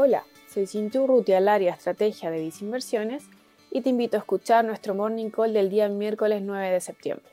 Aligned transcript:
Hola, 0.00 0.22
soy 0.46 0.68
Cintu 0.68 1.08
Ruti 1.08 1.32
al 1.32 1.48
área 1.48 1.74
Estrategia 1.74 2.30
de 2.30 2.38
Visinversiones 2.38 3.24
y 3.72 3.80
te 3.80 3.90
invito 3.90 4.16
a 4.16 4.20
escuchar 4.20 4.64
nuestro 4.64 4.94
Morning 4.94 5.30
Call 5.30 5.52
del 5.52 5.70
día 5.70 5.88
miércoles 5.88 6.40
9 6.40 6.70
de 6.70 6.80
septiembre. 6.80 7.26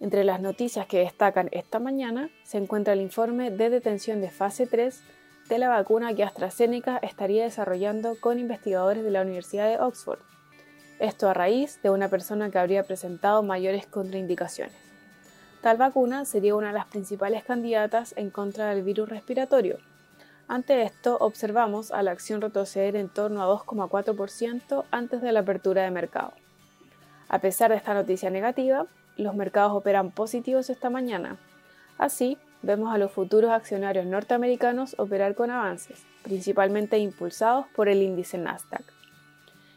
Entre 0.00 0.24
las 0.24 0.40
noticias 0.40 0.88
que 0.88 0.98
destacan 0.98 1.48
esta 1.52 1.78
mañana 1.78 2.28
se 2.42 2.58
encuentra 2.58 2.94
el 2.94 3.00
informe 3.00 3.52
de 3.52 3.70
detención 3.70 4.20
de 4.20 4.32
fase 4.32 4.66
3 4.66 5.00
de 5.48 5.58
la 5.58 5.68
vacuna 5.68 6.12
que 6.12 6.24
AstraZeneca 6.24 6.96
estaría 6.96 7.44
desarrollando 7.44 8.16
con 8.18 8.40
investigadores 8.40 9.04
de 9.04 9.12
la 9.12 9.22
Universidad 9.22 9.68
de 9.68 9.78
Oxford. 9.78 10.18
Esto 10.98 11.28
a 11.28 11.34
raíz 11.34 11.80
de 11.84 11.90
una 11.90 12.08
persona 12.08 12.50
que 12.50 12.58
habría 12.58 12.82
presentado 12.82 13.44
mayores 13.44 13.86
contraindicaciones. 13.86 14.74
Tal 15.60 15.76
vacuna 15.76 16.24
sería 16.24 16.56
una 16.56 16.72
de 16.72 16.78
las 16.78 16.86
principales 16.86 17.44
candidatas 17.44 18.12
en 18.16 18.30
contra 18.30 18.70
del 18.74 18.82
virus 18.82 19.08
respiratorio. 19.08 19.78
Ante 20.46 20.82
esto, 20.82 21.16
observamos 21.20 21.90
a 21.90 22.02
la 22.02 22.10
acción 22.10 22.40
retroceder 22.40 22.96
en 22.96 23.08
torno 23.08 23.42
a 23.42 23.46
2,4% 23.46 24.84
antes 24.90 25.22
de 25.22 25.32
la 25.32 25.40
apertura 25.40 25.82
de 25.82 25.90
mercado. 25.90 26.32
A 27.28 27.38
pesar 27.38 27.70
de 27.70 27.76
esta 27.76 27.94
noticia 27.94 28.30
negativa, 28.30 28.86
los 29.16 29.34
mercados 29.34 29.72
operan 29.72 30.10
positivos 30.10 30.68
esta 30.68 30.90
mañana. 30.90 31.38
Así, 31.96 32.36
vemos 32.62 32.94
a 32.94 32.98
los 32.98 33.12
futuros 33.12 33.50
accionarios 33.52 34.06
norteamericanos 34.06 34.96
operar 34.98 35.34
con 35.34 35.50
avances, 35.50 36.04
principalmente 36.22 36.98
impulsados 36.98 37.66
por 37.74 37.88
el 37.88 38.02
índice 38.02 38.36
Nasdaq. 38.36 38.84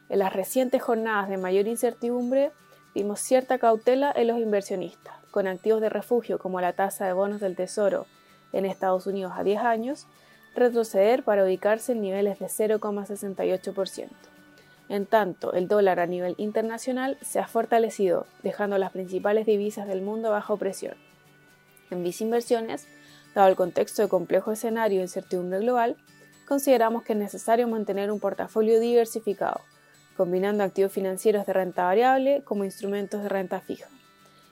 En 0.10 0.20
las 0.20 0.34
recientes 0.34 0.82
jornadas 0.82 1.30
de 1.30 1.38
mayor 1.38 1.68
incertidumbre, 1.68 2.52
vimos 2.96 3.20
cierta 3.20 3.58
cautela 3.58 4.12
en 4.16 4.28
los 4.28 4.40
inversionistas, 4.40 5.16
con 5.32 5.48
activos 5.48 5.82
de 5.82 5.90
refugio 5.90 6.40
como 6.40 6.62
la 6.62 6.74
tasa 6.74 7.06
de 7.06 7.14
bonos 7.14 7.40
del 7.40 7.56
Tesoro 7.56 8.06
en 8.54 8.66
Estados 8.66 9.06
Unidos 9.06 9.34
a 9.36 9.44
10 9.44 9.62
años, 9.62 10.08
retroceder 10.58 11.24
para 11.24 11.44
ubicarse 11.44 11.94
en 11.94 12.02
niveles 12.02 12.40
de 12.40 12.48
0,68%. 12.48 14.10
En 14.90 15.06
tanto, 15.06 15.54
el 15.54 15.68
dólar 15.68 16.00
a 16.00 16.06
nivel 16.06 16.36
internacional 16.38 17.18
se 17.22 17.40
ha 17.40 17.48
fortalecido, 17.48 18.26
dejando 18.44 18.78
las 18.78 18.92
principales 18.92 19.46
divisas 19.46 19.88
del 19.88 20.02
mundo 20.02 20.32
bajo 20.32 20.58
presión. 20.58 20.96
En 21.90 22.06
Inversiones, 22.06 22.88
dado 23.36 23.50
el 23.50 23.56
contexto 23.56 24.02
de 24.02 24.08
complejo 24.08 24.52
escenario 24.52 25.00
e 25.00 25.04
incertidumbre 25.04 25.60
global, 25.60 25.98
consideramos 26.48 27.04
que 27.04 27.14
es 27.14 27.20
necesario 27.20 27.68
mantener 27.68 28.12
un 28.12 28.20
portafolio 28.20 28.80
diversificado, 28.80 29.62
combinando 30.16 30.64
activos 30.64 30.92
financieros 30.92 31.46
de 31.46 31.54
renta 31.54 31.84
variable 31.84 32.42
como 32.44 32.64
instrumentos 32.64 33.22
de 33.22 33.30
renta 33.30 33.60
fija. 33.60 33.88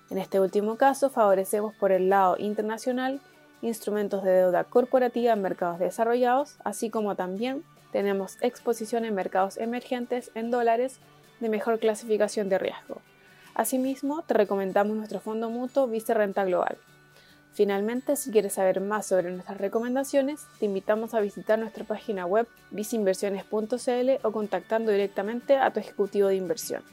En 0.10 0.18
este 0.18 0.40
último 0.40 0.78
caso, 0.78 1.10
favorecemos 1.10 1.74
por 1.76 1.92
el 1.92 2.10
lado 2.10 2.36
internacional 2.38 3.22
instrumentos 3.62 4.24
de 4.24 4.32
deuda 4.32 4.64
corporativa 4.64 5.34
en 5.34 5.42
mercados 5.42 5.80
desarrollados, 5.80 6.58
así 6.64 6.90
como 6.90 7.16
también 7.16 7.64
tenemos 7.92 8.38
exposición 8.42 9.06
en 9.06 9.16
mercados 9.16 9.58
emergentes 9.58 10.32
en 10.36 10.52
dólares 10.52 11.00
de 11.40 11.50
mejor 11.50 11.80
clasificación 11.80 12.50
de 12.50 12.58
riesgo. 12.58 13.02
Asimismo, 13.54 14.22
te 14.24 14.34
recomendamos 14.34 14.98
nuestro 14.98 15.20
fondo 15.20 15.50
mutuo 15.50 15.88
Vice 15.88 16.14
Renta 16.14 16.44
Global. 16.44 16.78
Finalmente, 17.54 18.18
si 18.18 18.32
quieres 18.32 18.54
saber 18.54 18.82
más 18.82 19.06
sobre 19.06 19.32
nuestras 19.32 19.58
recomendaciones, 19.60 20.46
te 20.60 20.66
invitamos 20.66 21.14
a 21.14 21.22
visitar 21.22 21.58
nuestra 21.58 21.86
página 21.86 22.26
web 22.26 22.48
viceinversiones.cl 22.72 24.10
o 24.24 24.32
contactando 24.34 24.92
directamente 24.92 25.56
a 25.56 25.72
tu 25.72 25.80
ejecutivo 25.80 26.28
de 26.28 26.36
inversión. 26.36 26.84